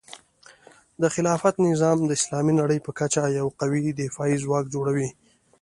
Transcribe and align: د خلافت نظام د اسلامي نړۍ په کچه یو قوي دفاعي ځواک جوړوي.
د 1.01 1.03
خلافت 1.15 1.55
نظام 1.67 1.97
د 2.03 2.11
اسلامي 2.19 2.53
نړۍ 2.61 2.79
په 2.83 2.91
کچه 2.99 3.21
یو 3.39 3.47
قوي 3.59 3.83
دفاعي 4.01 4.37
ځواک 4.43 4.65
جوړوي. 4.75 5.09